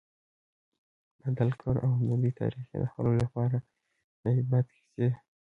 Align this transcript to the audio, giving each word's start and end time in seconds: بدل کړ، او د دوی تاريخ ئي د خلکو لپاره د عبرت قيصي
بدل 1.23 1.49
کړ، 1.61 1.73
او 1.85 1.91
د 1.97 2.01
دوی 2.21 2.31
تاريخ 2.39 2.65
ئي 2.69 2.77
د 2.81 2.85
خلکو 2.93 3.19
لپاره 3.23 3.57
د 4.21 4.23
عبرت 4.37 4.67
قيصي 4.75 5.09